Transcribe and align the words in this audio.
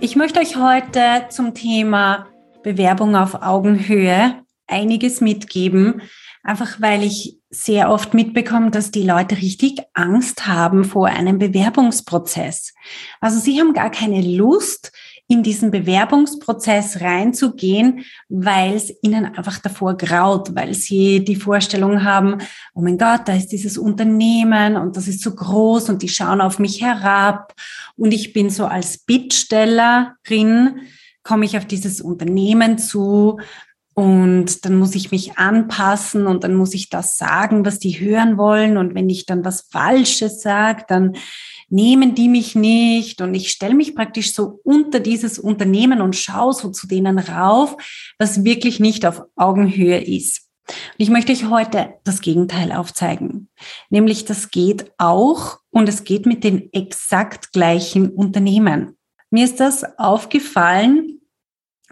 ich 0.00 0.14
möchte 0.14 0.40
euch 0.40 0.56
heute 0.56 1.26
zum 1.30 1.54
Thema 1.54 2.26
Bewerbung 2.62 3.16
auf 3.16 3.34
Augenhöhe 3.42 4.42
einiges 4.66 5.20
mitgeben, 5.20 6.02
einfach 6.42 6.80
weil 6.80 7.02
ich 7.02 7.38
sehr 7.50 7.90
oft 7.90 8.12
mitbekomme, 8.12 8.70
dass 8.70 8.90
die 8.90 9.04
Leute 9.04 9.36
richtig 9.36 9.80
Angst 9.94 10.46
haben 10.46 10.84
vor 10.84 11.06
einem 11.06 11.38
Bewerbungsprozess. 11.38 12.74
Also 13.20 13.38
sie 13.38 13.58
haben 13.58 13.72
gar 13.72 13.90
keine 13.90 14.20
Lust, 14.20 14.92
in 15.28 15.42
diesen 15.42 15.70
Bewerbungsprozess 15.70 17.00
reinzugehen, 17.00 18.04
weil 18.28 18.74
es 18.74 18.92
ihnen 19.02 19.24
einfach 19.24 19.58
davor 19.58 19.96
graut, 19.96 20.54
weil 20.54 20.72
sie 20.74 21.24
die 21.24 21.34
Vorstellung 21.36 22.04
haben, 22.04 22.38
oh 22.74 22.80
mein 22.80 22.96
Gott, 22.96 23.22
da 23.26 23.34
ist 23.34 23.48
dieses 23.48 23.76
Unternehmen 23.76 24.76
und 24.76 24.96
das 24.96 25.08
ist 25.08 25.22
so 25.22 25.34
groß 25.34 25.88
und 25.88 26.02
die 26.02 26.08
schauen 26.08 26.40
auf 26.40 26.58
mich 26.58 26.80
herab. 26.80 27.54
Und 27.96 28.12
ich 28.12 28.32
bin 28.32 28.50
so 28.50 28.66
als 28.66 28.98
Bittstellerin, 28.98 30.82
komme 31.24 31.44
ich 31.44 31.56
auf 31.56 31.64
dieses 31.64 32.00
Unternehmen 32.00 32.78
zu 32.78 33.40
und 33.98 34.66
dann 34.66 34.78
muss 34.78 34.94
ich 34.94 35.10
mich 35.10 35.38
anpassen 35.38 36.26
und 36.26 36.44
dann 36.44 36.54
muss 36.54 36.74
ich 36.74 36.90
das 36.90 37.16
sagen, 37.16 37.64
was 37.64 37.78
die 37.78 37.98
hören 37.98 38.36
wollen. 38.36 38.76
Und 38.76 38.94
wenn 38.94 39.08
ich 39.08 39.24
dann 39.24 39.42
was 39.42 39.68
Falsches 39.72 40.42
sage, 40.42 40.84
dann 40.86 41.16
nehmen 41.70 42.14
die 42.14 42.28
mich 42.28 42.54
nicht 42.54 43.22
und 43.22 43.34
ich 43.34 43.50
stelle 43.50 43.74
mich 43.74 43.94
praktisch 43.94 44.34
so 44.34 44.60
unter 44.64 45.00
dieses 45.00 45.38
Unternehmen 45.38 46.02
und 46.02 46.14
schaue 46.14 46.52
so 46.52 46.70
zu 46.70 46.86
denen 46.86 47.18
rauf, 47.18 47.74
was 48.18 48.44
wirklich 48.44 48.80
nicht 48.80 49.06
auf 49.06 49.22
Augenhöhe 49.34 49.98
ist. 49.98 50.42
Und 50.68 50.74
ich 50.98 51.08
möchte 51.08 51.32
euch 51.32 51.48
heute 51.48 51.94
das 52.04 52.20
Gegenteil 52.20 52.72
aufzeigen. 52.72 53.48
Nämlich, 53.88 54.26
das 54.26 54.50
geht 54.50 54.92
auch 54.98 55.60
und 55.70 55.88
es 55.88 56.04
geht 56.04 56.26
mit 56.26 56.44
den 56.44 56.70
exakt 56.74 57.50
gleichen 57.50 58.10
Unternehmen. 58.10 58.98
Mir 59.30 59.46
ist 59.46 59.58
das 59.58 59.98
aufgefallen, 59.98 61.15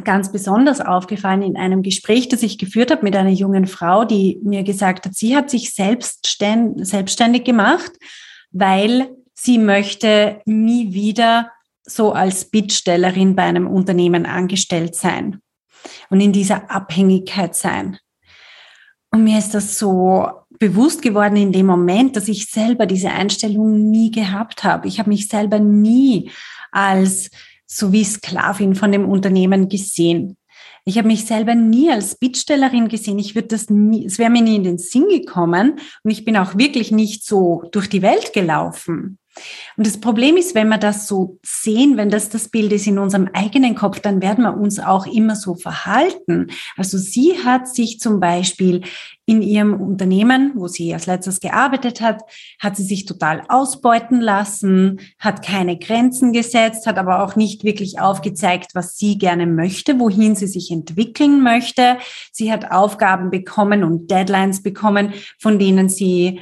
ganz 0.02 0.32
besonders 0.32 0.80
aufgefallen 0.80 1.42
in 1.42 1.56
einem 1.56 1.82
Gespräch, 1.82 2.28
das 2.28 2.42
ich 2.42 2.58
geführt 2.58 2.90
habe 2.90 3.04
mit 3.04 3.14
einer 3.14 3.30
jungen 3.30 3.66
Frau, 3.66 4.04
die 4.04 4.40
mir 4.42 4.64
gesagt 4.64 5.06
hat, 5.06 5.14
sie 5.14 5.36
hat 5.36 5.50
sich 5.50 5.72
selbstständig 5.74 7.44
gemacht, 7.44 7.92
weil 8.50 9.10
sie 9.34 9.58
möchte 9.58 10.40
nie 10.46 10.92
wieder 10.92 11.52
so 11.84 12.12
als 12.12 12.46
Bittstellerin 12.46 13.36
bei 13.36 13.44
einem 13.44 13.66
Unternehmen 13.66 14.26
angestellt 14.26 14.96
sein 14.96 15.40
und 16.10 16.20
in 16.20 16.32
dieser 16.32 16.70
Abhängigkeit 16.70 17.54
sein. 17.54 17.98
Und 19.10 19.22
mir 19.22 19.38
ist 19.38 19.54
das 19.54 19.78
so 19.78 20.28
bewusst 20.58 21.02
geworden 21.02 21.36
in 21.36 21.52
dem 21.52 21.66
Moment, 21.66 22.16
dass 22.16 22.26
ich 22.26 22.46
selber 22.46 22.86
diese 22.86 23.10
Einstellung 23.10 23.90
nie 23.90 24.10
gehabt 24.10 24.64
habe. 24.64 24.88
Ich 24.88 24.98
habe 24.98 25.10
mich 25.10 25.28
selber 25.28 25.58
nie 25.60 26.30
als 26.72 27.30
so 27.74 27.92
wie 27.92 28.04
Sklavin 28.04 28.74
von 28.74 28.92
dem 28.92 29.08
Unternehmen 29.08 29.68
gesehen. 29.68 30.36
Ich 30.84 30.98
habe 30.98 31.08
mich 31.08 31.24
selber 31.24 31.54
nie 31.54 31.90
als 31.90 32.16
Bittstellerin 32.16 32.88
gesehen. 32.88 33.18
Ich 33.18 33.34
würde 33.34 33.48
das 33.48 33.70
nie, 33.70 34.04
es 34.06 34.18
wäre 34.18 34.30
mir 34.30 34.42
nie 34.42 34.56
in 34.56 34.64
den 34.64 34.78
Sinn 34.78 35.08
gekommen 35.08 35.80
und 36.02 36.10
ich 36.10 36.24
bin 36.24 36.36
auch 36.36 36.56
wirklich 36.56 36.92
nicht 36.92 37.24
so 37.24 37.64
durch 37.72 37.88
die 37.88 38.02
Welt 38.02 38.32
gelaufen. 38.32 39.18
Und 39.76 39.86
das 39.86 40.00
Problem 40.00 40.36
ist, 40.36 40.54
wenn 40.54 40.68
wir 40.68 40.78
das 40.78 41.08
so 41.08 41.38
sehen, 41.42 41.96
wenn 41.96 42.10
das 42.10 42.28
das 42.28 42.48
Bild 42.48 42.72
ist 42.72 42.86
in 42.86 42.98
unserem 42.98 43.28
eigenen 43.32 43.74
Kopf, 43.74 44.00
dann 44.00 44.22
werden 44.22 44.44
wir 44.44 44.56
uns 44.56 44.78
auch 44.78 45.06
immer 45.06 45.34
so 45.34 45.54
verhalten. 45.54 46.48
Also 46.76 46.98
sie 46.98 47.34
hat 47.44 47.68
sich 47.68 47.98
zum 47.98 48.20
Beispiel 48.20 48.82
in 49.26 49.40
ihrem 49.40 49.80
Unternehmen, 49.80 50.52
wo 50.54 50.68
sie 50.68 50.92
als 50.92 51.06
letztes 51.06 51.40
gearbeitet 51.40 52.00
hat, 52.00 52.22
hat 52.60 52.76
sie 52.76 52.82
sich 52.82 53.06
total 53.06 53.42
ausbeuten 53.48 54.20
lassen, 54.20 55.00
hat 55.18 55.44
keine 55.44 55.78
Grenzen 55.78 56.32
gesetzt, 56.32 56.86
hat 56.86 56.98
aber 56.98 57.24
auch 57.24 57.34
nicht 57.34 57.64
wirklich 57.64 58.00
aufgezeigt, 58.00 58.74
was 58.74 58.98
sie 58.98 59.16
gerne 59.16 59.46
möchte, 59.46 59.98
wohin 59.98 60.36
sie 60.36 60.46
sich 60.46 60.70
entwickeln 60.70 61.42
möchte. 61.42 61.96
Sie 62.32 62.52
hat 62.52 62.70
Aufgaben 62.70 63.30
bekommen 63.30 63.82
und 63.82 64.10
Deadlines 64.10 64.62
bekommen, 64.62 65.14
von 65.38 65.58
denen 65.58 65.88
sie 65.88 66.40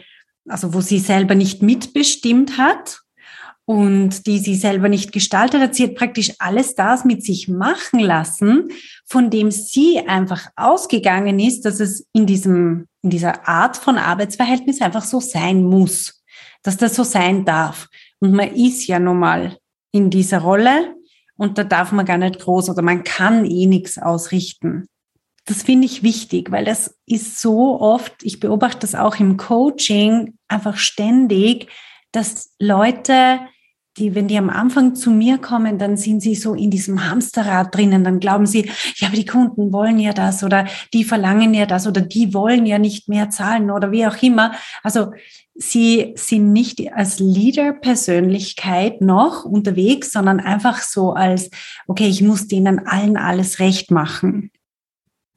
also 0.48 0.74
wo 0.74 0.80
sie 0.80 0.98
selber 0.98 1.34
nicht 1.34 1.62
mitbestimmt 1.62 2.58
hat 2.58 3.00
und 3.64 4.26
die 4.26 4.38
sie 4.38 4.56
selber 4.56 4.88
nicht 4.88 5.12
gestaltet 5.12 5.60
hat. 5.60 5.74
Sie 5.74 5.84
hat 5.84 5.94
praktisch 5.94 6.32
alles 6.38 6.74
das 6.74 7.04
mit 7.04 7.24
sich 7.24 7.48
machen 7.48 8.00
lassen, 8.00 8.68
von 9.06 9.30
dem 9.30 9.50
sie 9.50 10.00
einfach 10.06 10.48
ausgegangen 10.56 11.38
ist, 11.38 11.62
dass 11.62 11.80
es 11.80 12.06
in 12.12 12.26
diesem, 12.26 12.88
in 13.02 13.10
dieser 13.10 13.48
Art 13.48 13.76
von 13.76 13.98
Arbeitsverhältnis 13.98 14.80
einfach 14.80 15.04
so 15.04 15.20
sein 15.20 15.62
muss, 15.62 16.22
dass 16.62 16.76
das 16.76 16.96
so 16.96 17.04
sein 17.04 17.44
darf. 17.44 17.88
Und 18.18 18.32
man 18.32 18.54
ist 18.54 18.86
ja 18.86 18.98
nun 18.98 19.18
mal 19.18 19.58
in 19.92 20.10
dieser 20.10 20.38
Rolle 20.38 20.94
und 21.36 21.58
da 21.58 21.64
darf 21.64 21.92
man 21.92 22.06
gar 22.06 22.18
nicht 22.18 22.40
groß 22.40 22.70
oder 22.70 22.82
man 22.82 23.04
kann 23.04 23.44
eh 23.44 23.66
nichts 23.66 23.98
ausrichten 23.98 24.88
das 25.44 25.62
finde 25.62 25.86
ich 25.86 26.02
wichtig, 26.02 26.52
weil 26.52 26.64
das 26.64 26.98
ist 27.04 27.40
so 27.40 27.80
oft, 27.80 28.14
ich 28.22 28.38
beobachte 28.38 28.80
das 28.80 28.94
auch 28.94 29.16
im 29.16 29.36
Coaching 29.36 30.34
einfach 30.48 30.76
ständig, 30.76 31.68
dass 32.12 32.54
Leute, 32.60 33.40
die, 33.98 34.14
wenn 34.14 34.28
die 34.28 34.38
am 34.38 34.50
Anfang 34.50 34.94
zu 34.94 35.10
mir 35.10 35.38
kommen, 35.38 35.78
dann 35.78 35.96
sind 35.96 36.20
sie 36.20 36.34
so 36.34 36.54
in 36.54 36.70
diesem 36.70 37.10
Hamsterrad 37.10 37.74
drinnen, 37.74 38.04
dann 38.04 38.20
glauben 38.20 38.46
sie, 38.46 38.70
ja, 38.96 39.08
aber 39.08 39.16
die 39.16 39.26
Kunden 39.26 39.72
wollen 39.72 39.98
ja 39.98 40.12
das 40.12 40.44
oder 40.44 40.66
die 40.94 41.04
verlangen 41.04 41.52
ja 41.54 41.66
das 41.66 41.86
oder 41.86 42.00
die 42.00 42.32
wollen 42.32 42.64
ja 42.64 42.78
nicht 42.78 43.08
mehr 43.08 43.28
zahlen 43.28 43.70
oder 43.70 43.90
wie 43.90 44.06
auch 44.06 44.22
immer. 44.22 44.52
Also 44.82 45.12
sie 45.54 46.12
sind 46.16 46.52
nicht 46.52 46.92
als 46.92 47.18
Leader-Persönlichkeit 47.18 49.00
noch 49.00 49.44
unterwegs, 49.44 50.12
sondern 50.12 50.38
einfach 50.38 50.80
so 50.80 51.12
als, 51.12 51.50
okay, 51.88 52.06
ich 52.06 52.22
muss 52.22 52.46
denen 52.46 52.86
allen 52.86 53.16
alles 53.16 53.58
recht 53.58 53.90
machen. 53.90 54.52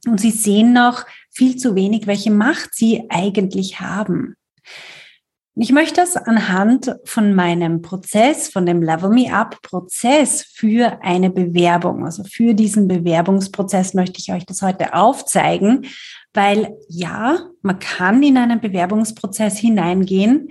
Und 0.06 0.20
sie 0.20 0.32
sehen 0.32 0.74
noch 0.74 1.06
viel 1.32 1.58
zu 1.58 1.76
wenig, 1.76 2.08
welche 2.08 2.32
Macht 2.32 2.74
sie 2.74 3.04
eigentlich 3.10 3.80
haben. 3.80 4.36
Ich 5.58 5.72
möchte 5.72 5.96
das 5.96 6.18
anhand 6.18 6.94
von 7.06 7.34
meinem 7.34 7.82
Prozess, 7.82 8.50
von 8.50 8.66
dem 8.66 8.82
Level 8.82 9.10
Me 9.10 9.34
Up 9.34 9.62
Prozess 9.62 10.44
für 10.44 11.00
eine 11.02 11.30
Bewerbung, 11.30 12.04
also 12.04 12.26
für 12.26 12.54
diesen 12.54 12.90
Bewerbungsprozess 12.90 13.94
möchte 13.94 14.20
ich 14.20 14.34
euch 14.34 14.46
das 14.46 14.62
heute 14.62 14.94
aufzeigen, 14.94 15.86
weil 16.34 16.76
ja, 16.90 17.40
man 17.62 17.80
kann 17.80 18.22
in 18.22 18.38
einen 18.38 18.60
Bewerbungsprozess 18.60 19.58
hineingehen, 19.58 20.50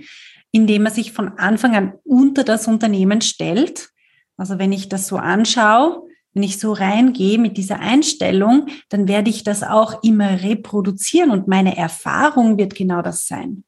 indem 0.51 0.83
man 0.83 0.93
sich 0.93 1.11
von 1.11 1.37
Anfang 1.37 1.75
an 1.75 1.93
unter 2.03 2.43
das 2.43 2.67
Unternehmen 2.67 3.21
stellt. 3.21 3.89
Also 4.37 4.57
wenn 4.57 4.71
ich 4.71 4.89
das 4.89 5.05
so 5.05 5.17
anschaue, 5.17 6.01
wenn 6.35 6.43
ich 6.43 6.59
so 6.59 6.73
reingehe 6.73 7.39
mit 7.39 7.57
dieser 7.57 7.79
Einstellung, 7.79 8.67
dann 8.89 9.07
werde 9.07 9.29
ich 9.29 9.43
das 9.43 9.63
auch 9.63 10.03
immer 10.03 10.43
reproduzieren 10.43 11.31
und 11.31 11.47
meine 11.47 11.77
Erfahrung 11.77 12.57
wird 12.57 12.75
genau 12.75 13.01
das 13.01 13.25
sein. 13.25 13.63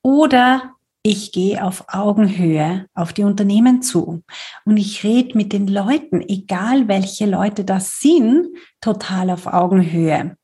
Oder 0.00 0.72
ich 1.02 1.32
gehe 1.32 1.62
auf 1.62 1.84
Augenhöhe 1.88 2.86
auf 2.94 3.12
die 3.12 3.24
Unternehmen 3.24 3.82
zu 3.82 4.22
und 4.64 4.76
ich 4.78 5.04
rede 5.04 5.36
mit 5.36 5.52
den 5.52 5.66
Leuten, 5.66 6.22
egal 6.22 6.88
welche 6.88 7.26
Leute 7.26 7.64
das 7.64 8.00
sind, 8.00 8.48
total 8.80 9.30
auf 9.30 9.46
Augenhöhe. 9.46 10.36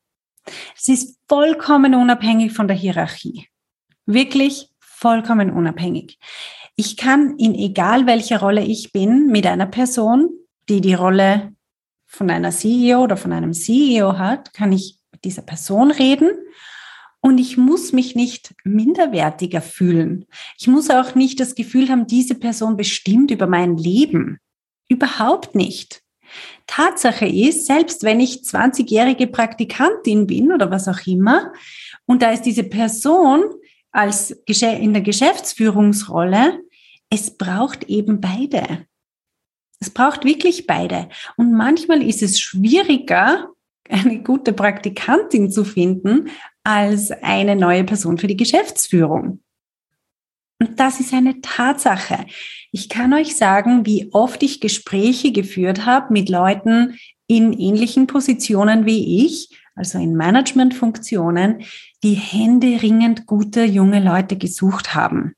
Es 0.77 0.87
ist 0.87 1.17
vollkommen 1.27 1.95
unabhängig 1.95 2.53
von 2.53 2.67
der 2.67 2.77
Hierarchie. 2.77 3.47
Wirklich 4.05 4.69
vollkommen 4.79 5.49
unabhängig. 5.49 6.19
Ich 6.75 6.95
kann 6.95 7.37
in 7.37 7.55
egal 7.55 8.05
welcher 8.05 8.39
Rolle 8.39 8.63
ich 8.63 8.91
bin 8.91 9.27
mit 9.27 9.47
einer 9.47 9.65
Person 9.65 10.29
die 10.69 10.81
die 10.81 10.93
Rolle 10.93 11.53
von 12.05 12.29
einer 12.29 12.51
CEO 12.51 13.03
oder 13.03 13.17
von 13.17 13.33
einem 13.33 13.53
CEO 13.53 14.17
hat, 14.17 14.53
kann 14.53 14.71
ich 14.71 14.99
mit 15.11 15.23
dieser 15.25 15.41
Person 15.41 15.91
reden 15.91 16.31
und 17.21 17.37
ich 17.39 17.57
muss 17.57 17.91
mich 17.91 18.15
nicht 18.15 18.55
minderwertiger 18.63 19.61
fühlen. 19.61 20.25
Ich 20.57 20.67
muss 20.67 20.89
auch 20.89 21.15
nicht 21.15 21.39
das 21.39 21.55
Gefühl 21.55 21.89
haben, 21.89 22.07
diese 22.07 22.35
Person 22.35 22.77
bestimmt 22.77 23.31
über 23.31 23.47
mein 23.47 23.77
Leben. 23.77 24.39
Überhaupt 24.87 25.55
nicht. 25.55 26.01
Tatsache 26.67 27.25
ist, 27.25 27.65
selbst 27.65 28.03
wenn 28.03 28.19
ich 28.19 28.43
20-jährige 28.43 29.27
Praktikantin 29.27 30.27
bin 30.27 30.51
oder 30.51 30.71
was 30.71 30.87
auch 30.87 31.05
immer, 31.05 31.51
und 32.05 32.21
da 32.21 32.31
ist 32.31 32.43
diese 32.43 32.63
Person 32.63 33.43
als 33.91 34.31
in 34.31 34.93
der 34.93 35.01
Geschäftsführungsrolle, 35.01 36.59
es 37.09 37.35
braucht 37.35 37.85
eben 37.85 38.21
beide. 38.21 38.85
Es 39.79 39.89
braucht 39.89 40.25
wirklich 40.25 40.67
beide. 40.67 41.09
Und 41.37 41.53
manchmal 41.53 42.01
ist 42.01 42.21
es 42.21 42.39
schwieriger, 42.39 43.49
eine 43.89 44.21
gute 44.21 44.53
Praktikantin 44.53 45.51
zu 45.51 45.63
finden, 45.63 46.29
als 46.63 47.11
eine 47.11 47.55
neue 47.55 47.83
Person 47.83 48.17
für 48.17 48.27
die 48.27 48.37
Geschäftsführung. 48.37 49.41
Und 50.61 50.79
das 50.79 50.99
ist 50.99 51.13
eine 51.13 51.39
Tatsache. 51.41 52.25
Ich 52.71 52.89
kann 52.89 53.13
euch 53.13 53.35
sagen, 53.37 53.85
wie 53.85 54.09
oft 54.11 54.43
ich 54.43 54.59
Gespräche 54.59 55.31
geführt 55.31 55.85
habe 55.85 56.13
mit 56.13 56.29
Leuten 56.29 56.99
in 57.27 57.53
ähnlichen 57.53 58.07
Positionen 58.07 58.85
wie 58.85 59.25
ich, 59.25 59.49
also 59.75 59.97
in 59.97 60.15
Managementfunktionen, 60.15 61.63
die 62.03 62.13
händeringend 62.13 63.25
gute 63.25 63.63
junge 63.63 64.03
Leute 64.03 64.37
gesucht 64.37 64.93
haben, 64.93 65.33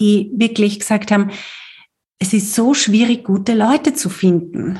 die 0.00 0.32
wirklich 0.34 0.80
gesagt 0.80 1.12
haben, 1.12 1.30
es 2.22 2.32
ist 2.32 2.54
so 2.54 2.72
schwierig, 2.72 3.24
gute 3.24 3.52
Leute 3.52 3.94
zu 3.94 4.08
finden. 4.08 4.78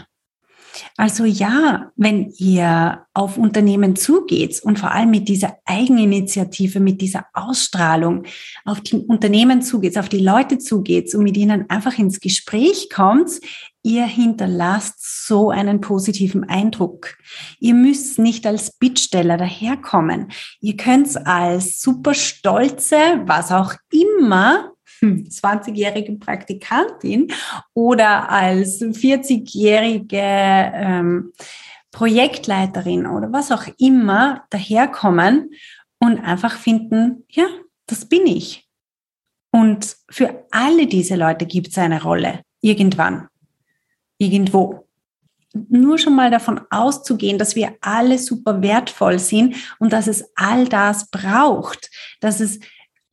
Also 0.96 1.24
ja, 1.24 1.90
wenn 1.96 2.32
ihr 2.36 3.04
auf 3.14 3.36
Unternehmen 3.36 3.96
zugeht 3.96 4.60
und 4.62 4.78
vor 4.78 4.92
allem 4.92 5.10
mit 5.10 5.28
dieser 5.28 5.56
Eigeninitiative, 5.64 6.78
mit 6.78 7.00
dieser 7.00 7.26
Ausstrahlung 7.34 8.22
auf 8.64 8.80
die 8.80 8.94
Unternehmen 8.94 9.60
zugeht, 9.60 9.98
auf 9.98 10.08
die 10.08 10.20
Leute 10.20 10.58
zugeht 10.58 11.12
und 11.16 11.24
mit 11.24 11.36
ihnen 11.36 11.68
einfach 11.68 11.98
ins 11.98 12.20
Gespräch 12.20 12.88
kommt, 12.94 13.40
ihr 13.82 14.06
hinterlasst 14.06 15.26
so 15.26 15.50
einen 15.50 15.80
positiven 15.80 16.44
Eindruck. 16.44 17.16
Ihr 17.58 17.74
müsst 17.74 18.20
nicht 18.20 18.46
als 18.46 18.78
Bittsteller 18.78 19.36
daherkommen. 19.36 20.30
Ihr 20.60 20.76
könnt 20.76 21.26
als 21.26 21.80
super 21.80 22.14
stolze, 22.14 22.96
was 23.26 23.50
auch 23.50 23.74
immer, 23.90 24.71
20-jährige 25.30 26.12
Praktikantin 26.14 27.32
oder 27.74 28.30
als 28.30 28.80
40-jährige 28.80 30.16
ähm, 30.16 31.32
Projektleiterin 31.90 33.06
oder 33.06 33.32
was 33.32 33.52
auch 33.52 33.66
immer 33.78 34.44
daherkommen 34.50 35.50
und 35.98 36.18
einfach 36.18 36.56
finden, 36.56 37.24
ja, 37.30 37.46
das 37.86 38.06
bin 38.06 38.26
ich. 38.26 38.68
Und 39.52 39.96
für 40.08 40.46
alle 40.50 40.86
diese 40.86 41.16
Leute 41.16 41.44
gibt 41.46 41.68
es 41.68 41.78
eine 41.78 42.02
Rolle, 42.02 42.40
irgendwann, 42.62 43.28
irgendwo. 44.18 44.88
Nur 45.68 45.98
schon 45.98 46.16
mal 46.16 46.30
davon 46.30 46.62
auszugehen, 46.70 47.36
dass 47.36 47.54
wir 47.54 47.76
alle 47.82 48.18
super 48.18 48.62
wertvoll 48.62 49.18
sind 49.18 49.54
und 49.78 49.92
dass 49.92 50.06
es 50.06 50.24
all 50.34 50.66
das 50.66 51.10
braucht, 51.10 51.90
dass 52.20 52.40
es 52.40 52.60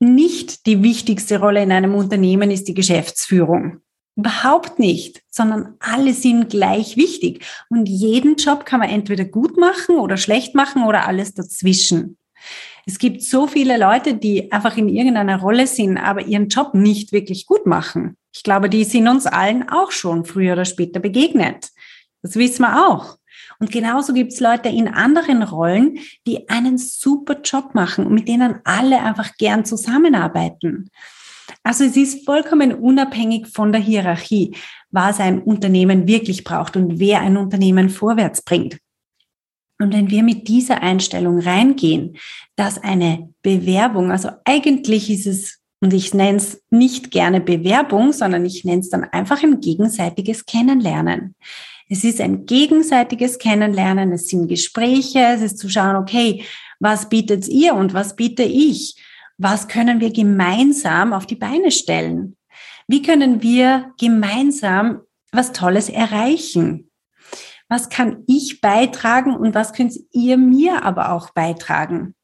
nicht 0.00 0.66
die 0.66 0.82
wichtigste 0.82 1.38
Rolle 1.38 1.62
in 1.62 1.72
einem 1.72 1.94
Unternehmen 1.94 2.50
ist 2.50 2.68
die 2.68 2.74
Geschäftsführung. 2.74 3.80
Überhaupt 4.16 4.78
nicht, 4.78 5.22
sondern 5.30 5.74
alle 5.78 6.14
sind 6.14 6.50
gleich 6.50 6.96
wichtig. 6.96 7.44
Und 7.68 7.86
jeden 7.86 8.36
Job 8.36 8.66
kann 8.66 8.80
man 8.80 8.88
entweder 8.88 9.24
gut 9.24 9.56
machen 9.56 9.98
oder 9.98 10.16
schlecht 10.16 10.54
machen 10.54 10.84
oder 10.84 11.06
alles 11.06 11.34
dazwischen. 11.34 12.16
Es 12.86 12.98
gibt 12.98 13.22
so 13.22 13.46
viele 13.46 13.78
Leute, 13.78 14.14
die 14.14 14.50
einfach 14.50 14.76
in 14.76 14.88
irgendeiner 14.88 15.38
Rolle 15.38 15.66
sind, 15.66 15.98
aber 15.98 16.22
ihren 16.22 16.48
Job 16.48 16.74
nicht 16.74 17.12
wirklich 17.12 17.46
gut 17.46 17.66
machen. 17.66 18.16
Ich 18.32 18.42
glaube, 18.42 18.68
die 18.68 18.84
sind 18.84 19.06
uns 19.06 19.26
allen 19.26 19.68
auch 19.68 19.92
schon 19.92 20.24
früher 20.24 20.54
oder 20.54 20.64
später 20.64 20.98
begegnet. 20.98 21.70
Das 22.22 22.36
wissen 22.36 22.62
wir 22.62 22.88
auch. 22.88 23.16
Und 23.60 23.70
genauso 23.70 24.14
gibt 24.14 24.32
es 24.32 24.40
Leute 24.40 24.70
in 24.70 24.88
anderen 24.88 25.42
Rollen, 25.42 25.98
die 26.26 26.48
einen 26.48 26.78
super 26.78 27.40
Job 27.44 27.74
machen 27.74 28.06
und 28.06 28.14
mit 28.14 28.26
denen 28.26 28.58
alle 28.64 29.00
einfach 29.02 29.36
gern 29.36 29.66
zusammenarbeiten. 29.66 30.90
Also 31.62 31.84
es 31.84 31.96
ist 31.96 32.24
vollkommen 32.24 32.72
unabhängig 32.72 33.48
von 33.48 33.70
der 33.70 33.80
Hierarchie, 33.80 34.56
was 34.90 35.20
ein 35.20 35.42
Unternehmen 35.42 36.08
wirklich 36.08 36.42
braucht 36.42 36.74
und 36.76 36.98
wer 36.98 37.20
ein 37.20 37.36
Unternehmen 37.36 37.90
vorwärts 37.90 38.42
bringt. 38.42 38.78
Und 39.78 39.94
wenn 39.94 40.10
wir 40.10 40.22
mit 40.22 40.48
dieser 40.48 40.82
Einstellung 40.82 41.38
reingehen, 41.38 42.16
dass 42.56 42.82
eine 42.82 43.30
Bewerbung, 43.42 44.10
also 44.10 44.30
eigentlich 44.44 45.10
ist 45.10 45.26
es, 45.26 45.58
und 45.80 45.94
ich 45.94 46.12
nenne 46.12 46.36
es 46.36 46.62
nicht 46.70 47.10
gerne 47.10 47.40
Bewerbung, 47.40 48.12
sondern 48.12 48.44
ich 48.44 48.64
nenne 48.64 48.80
es 48.80 48.90
dann 48.90 49.04
einfach 49.04 49.42
ein 49.42 49.60
gegenseitiges 49.60 50.44
Kennenlernen. 50.44 51.34
Es 51.92 52.04
ist 52.04 52.20
ein 52.20 52.46
gegenseitiges 52.46 53.38
Kennenlernen, 53.38 54.12
es 54.12 54.28
sind 54.28 54.46
Gespräche, 54.46 55.18
es 55.34 55.42
ist 55.42 55.58
zu 55.58 55.68
schauen, 55.68 55.96
okay, 55.96 56.44
was 56.78 57.08
bietet 57.08 57.48
ihr 57.48 57.74
und 57.74 57.94
was 57.94 58.14
biete 58.14 58.44
ich? 58.44 58.94
Was 59.38 59.66
können 59.66 60.00
wir 60.00 60.12
gemeinsam 60.12 61.12
auf 61.12 61.26
die 61.26 61.34
Beine 61.34 61.72
stellen? 61.72 62.36
Wie 62.86 63.02
können 63.02 63.42
wir 63.42 63.92
gemeinsam 63.98 65.00
was 65.32 65.50
Tolles 65.50 65.88
erreichen? 65.88 66.92
Was 67.68 67.88
kann 67.88 68.22
ich 68.28 68.60
beitragen 68.60 69.34
und 69.34 69.56
was 69.56 69.72
könnt 69.72 69.94
ihr 70.12 70.36
mir 70.36 70.84
aber 70.84 71.10
auch 71.10 71.30
beitragen? 71.30 72.14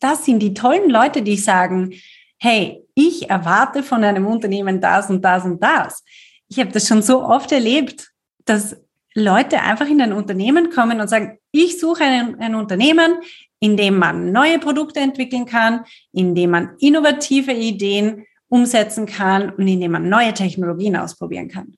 Das 0.00 0.24
sind 0.24 0.38
die 0.38 0.54
tollen 0.54 0.88
Leute, 0.88 1.20
die 1.20 1.36
sagen, 1.36 1.92
hey, 2.38 2.82
ich 2.94 3.28
erwarte 3.28 3.82
von 3.82 4.04
einem 4.04 4.26
Unternehmen 4.26 4.80
das 4.80 5.10
und 5.10 5.22
das 5.22 5.44
und 5.44 5.62
das. 5.62 6.02
Ich 6.48 6.58
habe 6.58 6.72
das 6.72 6.88
schon 6.88 7.02
so 7.02 7.22
oft 7.22 7.52
erlebt 7.52 8.10
dass 8.48 8.76
Leute 9.14 9.60
einfach 9.60 9.88
in 9.88 10.00
ein 10.00 10.12
Unternehmen 10.12 10.70
kommen 10.70 11.00
und 11.00 11.08
sagen, 11.08 11.38
ich 11.50 11.80
suche 11.80 12.04
ein, 12.04 12.38
ein 12.40 12.54
Unternehmen, 12.54 13.16
in 13.60 13.76
dem 13.76 13.98
man 13.98 14.32
neue 14.32 14.58
Produkte 14.58 15.00
entwickeln 15.00 15.46
kann, 15.46 15.84
in 16.12 16.34
dem 16.34 16.50
man 16.50 16.76
innovative 16.78 17.52
Ideen 17.52 18.24
umsetzen 18.48 19.06
kann 19.06 19.50
und 19.50 19.66
in 19.66 19.80
dem 19.80 19.92
man 19.92 20.08
neue 20.08 20.32
Technologien 20.32 20.96
ausprobieren 20.96 21.48
kann. 21.48 21.76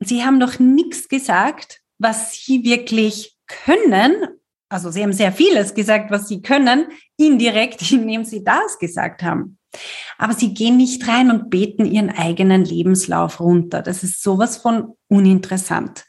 Sie 0.00 0.24
haben 0.24 0.40
doch 0.40 0.58
nichts 0.58 1.08
gesagt, 1.08 1.80
was 1.98 2.32
Sie 2.34 2.64
wirklich 2.64 3.36
können. 3.46 4.28
Also 4.68 4.90
Sie 4.90 5.02
haben 5.02 5.12
sehr 5.12 5.32
vieles 5.32 5.72
gesagt, 5.74 6.10
was 6.10 6.28
Sie 6.28 6.42
können, 6.42 6.88
indirekt, 7.16 7.90
indem 7.92 8.24
Sie 8.24 8.44
das 8.44 8.78
gesagt 8.78 9.22
haben. 9.22 9.58
Aber 10.18 10.32
sie 10.32 10.54
gehen 10.54 10.76
nicht 10.76 11.06
rein 11.08 11.30
und 11.30 11.50
beten 11.50 11.84
ihren 11.84 12.10
eigenen 12.10 12.64
Lebenslauf 12.64 13.40
runter. 13.40 13.82
Das 13.82 14.02
ist 14.02 14.22
sowas 14.22 14.56
von 14.56 14.94
uninteressant. 15.08 16.04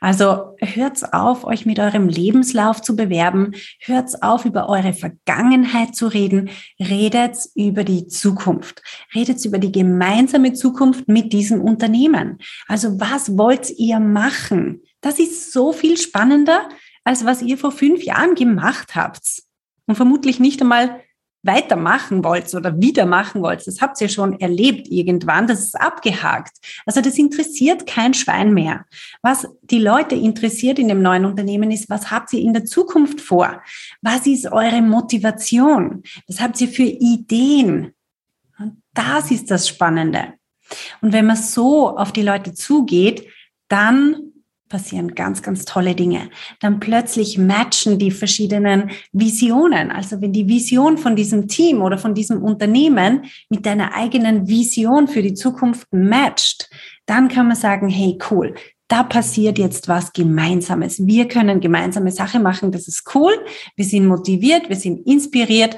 Also 0.00 0.54
hört's 0.60 1.02
auf, 1.02 1.44
euch 1.44 1.66
mit 1.66 1.80
eurem 1.80 2.08
Lebenslauf 2.08 2.82
zu 2.82 2.94
bewerben. 2.94 3.54
Hört's 3.80 4.22
auf, 4.22 4.44
über 4.44 4.68
eure 4.68 4.92
Vergangenheit 4.92 5.96
zu 5.96 6.06
reden. 6.06 6.50
Redet 6.78 7.36
über 7.54 7.82
die 7.82 8.06
Zukunft. 8.06 8.82
Redet 9.14 9.44
über 9.44 9.58
die 9.58 9.72
gemeinsame 9.72 10.52
Zukunft 10.52 11.08
mit 11.08 11.32
diesem 11.32 11.60
Unternehmen. 11.60 12.38
Also 12.68 13.00
was 13.00 13.36
wollt 13.36 13.70
ihr 13.70 13.98
machen? 13.98 14.82
Das 15.00 15.18
ist 15.18 15.52
so 15.52 15.72
viel 15.72 15.96
spannender, 15.96 16.68
als 17.02 17.24
was 17.24 17.42
ihr 17.42 17.58
vor 17.58 17.72
fünf 17.72 18.02
Jahren 18.04 18.34
gemacht 18.34 18.94
habt. 18.94 19.42
Und 19.86 19.96
vermutlich 19.96 20.38
nicht 20.38 20.60
einmal 20.60 21.00
weitermachen 21.42 22.24
wollt 22.24 22.52
oder 22.54 22.80
wieder 22.80 23.06
machen 23.06 23.42
wollt, 23.42 23.66
das 23.66 23.80
habt 23.80 24.00
ihr 24.00 24.08
schon 24.08 24.38
erlebt 24.40 24.88
irgendwann, 24.88 25.46
das 25.46 25.60
ist 25.60 25.80
abgehakt. 25.80 26.56
Also 26.84 27.00
das 27.00 27.16
interessiert 27.16 27.86
kein 27.86 28.14
Schwein 28.14 28.52
mehr. 28.52 28.84
Was 29.22 29.46
die 29.62 29.78
Leute 29.78 30.14
interessiert 30.14 30.78
in 30.78 30.88
dem 30.88 31.00
neuen 31.00 31.24
Unternehmen 31.24 31.70
ist, 31.70 31.88
was 31.88 32.10
habt 32.10 32.32
ihr 32.32 32.40
in 32.40 32.52
der 32.52 32.64
Zukunft 32.64 33.20
vor? 33.20 33.62
Was 34.02 34.26
ist 34.26 34.50
eure 34.50 34.82
Motivation? 34.82 36.02
Was 36.26 36.40
habt 36.40 36.60
ihr 36.60 36.68
für 36.68 36.82
Ideen? 36.82 37.94
Und 38.58 38.82
das 38.92 39.30
ist 39.30 39.50
das 39.50 39.68
Spannende. 39.68 40.34
Und 41.00 41.12
wenn 41.12 41.26
man 41.26 41.36
so 41.36 41.96
auf 41.96 42.12
die 42.12 42.22
Leute 42.22 42.52
zugeht, 42.52 43.28
dann 43.68 44.32
passieren 44.68 45.14
ganz, 45.14 45.42
ganz 45.42 45.64
tolle 45.64 45.94
Dinge. 45.94 46.30
Dann 46.60 46.80
plötzlich 46.80 47.38
matchen 47.38 47.98
die 47.98 48.10
verschiedenen 48.10 48.90
Visionen. 49.12 49.90
Also 49.90 50.20
wenn 50.20 50.32
die 50.32 50.48
Vision 50.48 50.98
von 50.98 51.16
diesem 51.16 51.48
Team 51.48 51.82
oder 51.82 51.98
von 51.98 52.14
diesem 52.14 52.42
Unternehmen 52.42 53.24
mit 53.48 53.66
deiner 53.66 53.94
eigenen 53.94 54.48
Vision 54.48 55.08
für 55.08 55.22
die 55.22 55.34
Zukunft 55.34 55.86
matcht, 55.92 56.70
dann 57.06 57.28
kann 57.28 57.48
man 57.48 57.56
sagen, 57.56 57.88
hey, 57.88 58.18
cool, 58.30 58.54
da 58.88 59.02
passiert 59.02 59.58
jetzt 59.58 59.86
was 59.88 60.12
Gemeinsames. 60.12 61.06
Wir 61.06 61.28
können 61.28 61.60
gemeinsame 61.60 62.10
Sache 62.10 62.40
machen. 62.40 62.72
Das 62.72 62.88
ist 62.88 63.14
cool. 63.14 63.32
Wir 63.76 63.84
sind 63.84 64.06
motiviert, 64.06 64.68
wir 64.68 64.76
sind 64.76 65.06
inspiriert 65.06 65.76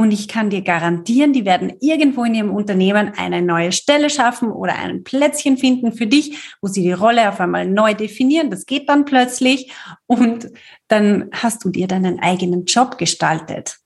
und 0.00 0.12
ich 0.12 0.28
kann 0.28 0.48
dir 0.48 0.62
garantieren, 0.62 1.34
die 1.34 1.44
werden 1.44 1.74
irgendwo 1.78 2.24
in 2.24 2.34
ihrem 2.34 2.54
Unternehmen 2.54 3.12
eine 3.18 3.42
neue 3.42 3.70
Stelle 3.70 4.08
schaffen 4.08 4.50
oder 4.50 4.78
ein 4.78 5.04
Plätzchen 5.04 5.58
finden 5.58 5.92
für 5.92 6.06
dich, 6.06 6.56
wo 6.62 6.68
sie 6.68 6.80
die 6.80 6.92
Rolle 6.92 7.28
auf 7.28 7.38
einmal 7.38 7.68
neu 7.68 7.92
definieren. 7.92 8.50
Das 8.50 8.64
geht 8.64 8.88
dann 8.88 9.04
plötzlich 9.04 9.70
und 10.06 10.48
dann 10.88 11.28
hast 11.32 11.62
du 11.66 11.68
dir 11.68 11.86
deinen 11.86 12.18
eigenen 12.18 12.64
Job 12.64 12.96
gestaltet. 12.96 13.76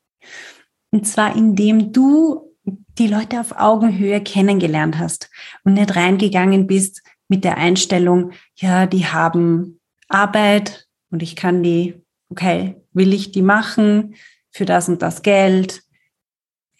Und 0.93 1.05
zwar 1.05 1.35
indem 1.35 1.91
du 1.91 2.55
die 2.97 3.09
Leute 3.09 3.41
auf 3.41 3.59
Augenhöhe 3.59 4.21
kennengelernt 4.21 5.01
hast 5.01 5.31
und 5.65 5.75
nicht 5.75 5.97
reingegangen 5.97 6.69
bist 6.69 7.03
mit 7.27 7.43
der 7.43 7.57
Einstellung, 7.57 8.31
ja, 8.55 8.87
die 8.87 9.07
haben 9.07 9.81
Arbeit 10.09 10.87
und 11.11 11.25
ich 11.25 11.35
kann 11.35 11.65
die, 11.65 12.01
okay, 12.31 12.77
will 12.93 13.13
ich 13.13 13.33
die 13.33 13.43
machen 13.43 14.15
für 14.53 14.65
das 14.65 14.89
und 14.89 15.03
das 15.03 15.23
Geld? 15.23 15.84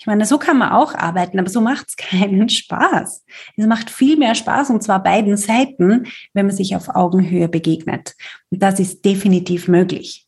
Ich 0.05 0.07
meine, 0.07 0.27
so 0.27 0.37
kann 0.37 0.59
man 0.59 0.71
auch 0.71 0.95
arbeiten, 0.95 1.39
aber 1.39 1.49
so 1.49 1.63
macht 1.63 1.87
es 1.89 1.97
keinen 1.97 2.51
Spaß. 2.51 3.25
Es 3.57 3.67
macht 3.67 3.89
viel 3.89 4.19
mehr 4.19 4.35
Spaß 4.35 4.69
und 4.69 4.83
zwar 4.83 5.03
beiden 5.03 5.39
Seiten, 5.39 6.07
wenn 6.35 6.45
man 6.45 6.55
sich 6.55 6.77
auf 6.77 6.91
Augenhöhe 6.91 7.49
begegnet. 7.49 8.15
Und 8.51 8.63
das 8.63 8.81
ist 8.81 9.03
definitiv 9.07 9.67
möglich. 9.67 10.27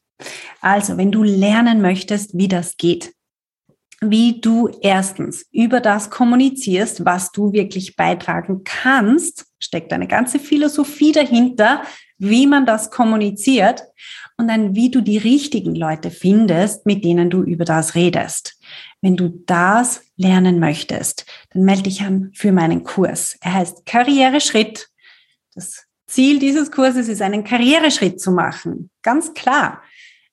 Also, 0.63 0.97
wenn 0.97 1.13
du 1.13 1.23
lernen 1.23 1.83
möchtest, 1.83 2.39
wie 2.39 2.49
das 2.49 2.79
geht, 2.79 3.13
wie 4.01 4.41
du 4.41 4.71
erstens 4.81 5.45
über 5.53 5.81
das 5.81 6.09
kommunizierst, 6.09 7.05
was 7.05 7.31
du 7.33 7.53
wirklich 7.53 7.97
beitragen 7.97 8.63
kannst, 8.65 9.45
steckt 9.59 9.93
eine 9.93 10.07
ganze 10.07 10.39
Philosophie 10.39 11.13
dahinter, 11.13 11.83
wie 12.17 12.47
man 12.47 12.65
das 12.65 12.91
kommuniziert 12.91 13.85
und 14.39 14.49
dann 14.49 14.75
wie 14.75 14.91
du 14.91 15.03
die 15.03 15.19
richtigen 15.19 15.75
Leute 15.75 16.11
findest, 16.11 16.87
mit 16.87 17.05
denen 17.05 17.29
du 17.29 17.43
über 17.43 17.67
das 17.67 17.95
redest. 17.95 18.56
Wenn 19.01 19.17
du 19.17 19.29
das 19.47 20.03
lernen 20.17 20.59
möchtest, 20.59 21.27
dann 21.51 21.65
melde 21.65 21.85
dich 21.85 22.03
an 22.03 22.31
für 22.35 22.53
meinen 22.53 22.85
Kurs. 22.85 23.37
Er 23.41 23.55
heißt 23.55 23.87
Karriereschritt. 23.87 24.89
Das 25.55 25.87
Ziel 26.07 26.39
dieses 26.39 26.71
Kurses 26.71 27.09
ist, 27.09 27.23
einen 27.23 27.45
Karriereschritt 27.45 28.21
zu 28.21 28.31
machen. 28.31 28.91
Ganz 29.03 29.35
klar. 29.35 29.83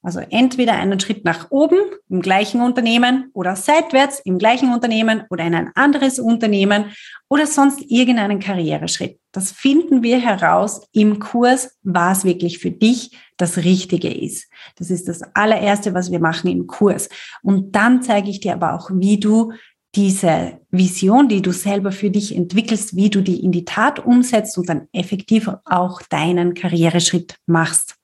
Also 0.03 0.19
entweder 0.19 0.73
einen 0.73 0.99
Schritt 0.99 1.23
nach 1.23 1.49
oben 1.49 1.77
im 2.09 2.21
gleichen 2.21 2.61
Unternehmen 2.61 3.31
oder 3.33 3.55
seitwärts 3.55 4.19
im 4.25 4.37
gleichen 4.37 4.73
Unternehmen 4.73 5.23
oder 5.29 5.45
in 5.45 5.55
ein 5.55 5.71
anderes 5.75 6.19
Unternehmen 6.19 6.91
oder 7.29 7.47
sonst 7.47 7.81
irgendeinen 7.89 8.39
Karriereschritt. 8.39 9.17
Das 9.31 9.51
finden 9.51 10.03
wir 10.03 10.19
heraus 10.19 10.81
im 10.91 11.19
Kurs, 11.19 11.77
was 11.83 12.25
wirklich 12.25 12.59
für 12.59 12.69
dich 12.69 13.17
das 13.37 13.57
Richtige 13.57 14.13
ist. 14.13 14.49
Das 14.75 14.91
ist 14.91 15.07
das 15.07 15.21
allererste, 15.33 15.93
was 15.93 16.11
wir 16.11 16.19
machen 16.19 16.51
im 16.51 16.67
Kurs. 16.67 17.07
Und 17.41 17.73
dann 17.73 18.03
zeige 18.03 18.29
ich 18.29 18.41
dir 18.41 18.53
aber 18.53 18.73
auch, 18.73 18.89
wie 18.93 19.21
du 19.21 19.53
diese 19.95 20.59
Vision, 20.69 21.29
die 21.29 21.41
du 21.41 21.53
selber 21.53 21.93
für 21.93 22.09
dich 22.09 22.35
entwickelst, 22.35 22.95
wie 22.97 23.09
du 23.09 23.21
die 23.21 23.41
in 23.41 23.53
die 23.53 23.63
Tat 23.63 23.99
umsetzt 23.99 24.57
und 24.57 24.67
dann 24.67 24.87
effektiv 24.91 25.49
auch 25.63 26.01
deinen 26.01 26.55
Karriereschritt 26.55 27.37
machst. 27.45 27.95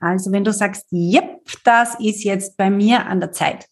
Also 0.00 0.32
wenn 0.32 0.44
du 0.44 0.52
sagst, 0.52 0.86
yep, 0.92 1.40
das 1.64 1.98
ist 2.00 2.24
jetzt 2.24 2.56
bei 2.56 2.70
mir 2.70 3.06
an 3.06 3.20
der 3.20 3.32
Zeit, 3.32 3.66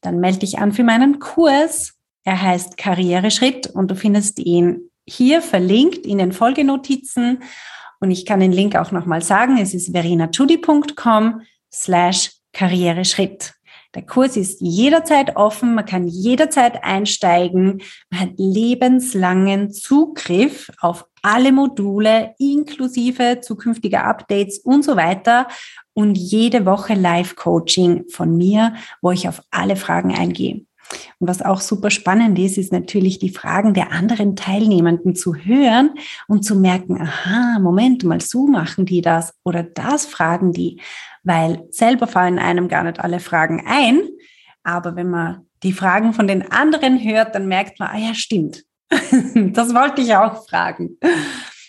dann 0.00 0.20
melde 0.20 0.40
dich 0.40 0.58
an 0.58 0.72
für 0.72 0.84
meinen 0.84 1.18
Kurs. 1.18 1.94
Er 2.24 2.40
heißt 2.40 2.76
Karriereschritt 2.76 3.66
und 3.68 3.90
du 3.90 3.96
findest 3.96 4.38
ihn 4.38 4.90
hier 5.06 5.42
verlinkt 5.42 6.06
in 6.06 6.18
den 6.18 6.32
Folgenotizen. 6.32 7.42
Und 8.00 8.10
ich 8.10 8.26
kann 8.26 8.40
den 8.40 8.52
Link 8.52 8.76
auch 8.76 8.92
nochmal 8.92 9.22
sagen. 9.22 9.58
Es 9.58 9.74
ist 9.74 9.92
verinachudi.com 9.92 11.42
slash 11.72 12.32
Karriereschritt. 12.52 13.54
Der 13.94 14.04
Kurs 14.04 14.36
ist 14.36 14.60
jederzeit 14.60 15.36
offen, 15.36 15.74
man 15.74 15.84
kann 15.84 16.08
jederzeit 16.08 16.82
einsteigen, 16.82 17.82
man 18.10 18.20
hat 18.20 18.30
lebenslangen 18.36 19.72
Zugriff 19.72 20.70
auf 20.80 21.06
alle 21.22 21.52
Module 21.52 22.34
inklusive 22.38 23.40
zukünftiger 23.40 24.04
Updates 24.04 24.58
und 24.58 24.84
so 24.84 24.96
weiter 24.96 25.46
und 25.92 26.18
jede 26.18 26.66
Woche 26.66 26.94
Live-Coaching 26.94 28.08
von 28.10 28.36
mir, 28.36 28.74
wo 29.00 29.12
ich 29.12 29.28
auf 29.28 29.40
alle 29.50 29.76
Fragen 29.76 30.12
eingehe. 30.12 30.66
Und 31.18 31.28
was 31.28 31.42
auch 31.42 31.60
super 31.60 31.90
spannend 31.90 32.38
ist, 32.38 32.58
ist 32.58 32.72
natürlich 32.72 33.18
die 33.18 33.30
Fragen 33.30 33.74
der 33.74 33.92
anderen 33.92 34.36
Teilnehmenden 34.36 35.14
zu 35.14 35.34
hören 35.34 35.90
und 36.28 36.44
zu 36.44 36.56
merken, 36.56 37.00
aha, 37.00 37.58
Moment 37.60 38.04
mal, 38.04 38.20
so 38.20 38.46
machen 38.46 38.86
die 38.86 39.00
das 39.00 39.34
oder 39.44 39.62
das 39.62 40.06
fragen 40.06 40.52
die 40.52 40.80
weil 41.24 41.66
selber 41.70 42.06
fallen 42.06 42.38
einem 42.38 42.68
gar 42.68 42.84
nicht 42.84 43.00
alle 43.00 43.18
Fragen 43.18 43.64
ein. 43.66 44.02
Aber 44.62 44.94
wenn 44.94 45.10
man 45.10 45.46
die 45.62 45.72
Fragen 45.72 46.12
von 46.12 46.28
den 46.28 46.52
anderen 46.52 47.02
hört, 47.02 47.34
dann 47.34 47.48
merkt 47.48 47.80
man, 47.80 47.88
ah 47.88 47.98
ja, 47.98 48.14
stimmt. 48.14 48.64
das 48.90 49.74
wollte 49.74 50.02
ich 50.02 50.14
auch 50.14 50.46
fragen. 50.46 50.98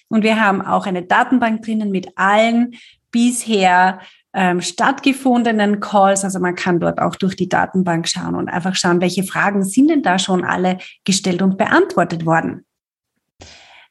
Und 0.10 0.24
wir 0.24 0.40
haben 0.40 0.62
auch 0.62 0.86
eine 0.86 1.04
Datenbank 1.04 1.64
drinnen 1.64 1.90
mit 1.90 2.10
allen 2.18 2.76
bisher 3.12 4.00
ähm, 4.36 4.62
stattgefundenen 4.62 5.80
Calls. 5.80 6.24
Also 6.24 6.40
man 6.40 6.56
kann 6.56 6.80
dort 6.80 7.00
auch 7.00 7.16
durch 7.16 7.36
die 7.36 7.50
Datenbank 7.50 8.08
schauen 8.08 8.36
und 8.36 8.50
einfach 8.50 8.76
schauen, 8.76 9.02
welche 9.02 9.24
Fragen 9.24 9.64
sind 9.64 9.90
denn 9.90 10.04
da 10.04 10.20
schon 10.20 10.44
alle 10.44 10.78
gestellt 11.04 11.42
und 11.42 11.58
beantwortet 11.58 12.26
worden 12.26 12.66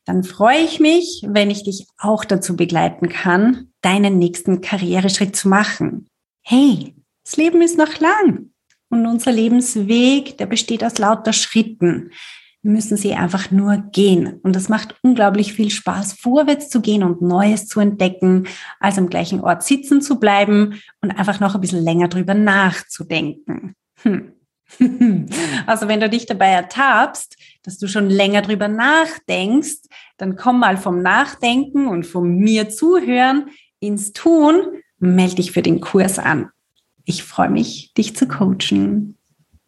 dann 0.04 0.22
freue 0.22 0.60
ich 0.60 0.80
mich, 0.80 1.24
wenn 1.26 1.50
ich 1.50 1.64
dich 1.64 1.86
auch 1.98 2.24
dazu 2.24 2.56
begleiten 2.56 3.08
kann, 3.08 3.72
deinen 3.80 4.18
nächsten 4.18 4.60
Karriereschritt 4.60 5.34
zu 5.34 5.48
machen. 5.48 6.08
Hey, 6.42 6.94
das 7.24 7.36
Leben 7.36 7.62
ist 7.62 7.78
noch 7.78 8.00
lang 8.00 8.50
und 8.90 9.06
unser 9.06 9.32
Lebensweg, 9.32 10.36
der 10.36 10.46
besteht 10.46 10.84
aus 10.84 10.98
lauter 10.98 11.32
Schritten. 11.32 12.12
Müssen 12.66 12.96
sie 12.96 13.14
einfach 13.14 13.50
nur 13.50 13.76
gehen. 13.92 14.40
Und 14.42 14.56
das 14.56 14.68
macht 14.68 14.96
unglaublich 15.02 15.52
viel 15.52 15.70
Spaß, 15.70 16.14
vorwärts 16.14 16.70
zu 16.70 16.80
gehen 16.80 17.02
und 17.02 17.20
Neues 17.20 17.68
zu 17.68 17.78
entdecken, 17.78 18.46
als 18.80 18.96
am 18.96 19.10
gleichen 19.10 19.40
Ort 19.40 19.62
sitzen 19.62 20.00
zu 20.00 20.18
bleiben 20.18 20.80
und 21.02 21.10
einfach 21.10 21.40
noch 21.40 21.54
ein 21.54 21.60
bisschen 21.60 21.84
länger 21.84 22.08
drüber 22.08 22.34
nachzudenken. 22.34 23.74
Hm. 24.02 24.32
Also 25.66 25.88
wenn 25.88 26.00
du 26.00 26.08
dich 26.08 26.26
dabei 26.26 26.48
ertappst, 26.48 27.36
dass 27.62 27.78
du 27.78 27.86
schon 27.86 28.08
länger 28.08 28.42
drüber 28.42 28.66
nachdenkst, 28.66 29.82
dann 30.16 30.36
komm 30.36 30.60
mal 30.60 30.76
vom 30.76 31.02
Nachdenken 31.02 31.86
und 31.86 32.06
vom 32.06 32.36
mir 32.36 32.70
zuhören 32.70 33.50
ins 33.78 34.12
Tun, 34.12 34.62
melde 34.98 35.36
dich 35.36 35.52
für 35.52 35.62
den 35.62 35.80
Kurs 35.80 36.18
an. 36.18 36.48
Ich 37.04 37.22
freue 37.22 37.50
mich, 37.50 37.92
dich 37.94 38.16
zu 38.16 38.26
coachen. 38.26 39.18